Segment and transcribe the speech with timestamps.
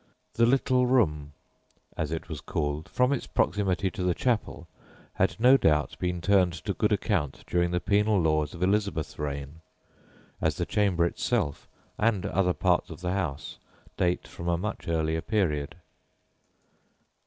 [0.33, 1.33] "The little room,"
[1.95, 4.67] as it was called, from its proximity to the chapel,
[5.13, 9.61] had no doubt been turned to good account during the penal laws of Elizabeth's reign,
[10.41, 11.67] as the chamber itself
[11.99, 13.59] and other parts of the house
[13.95, 15.75] date from a much earlier period.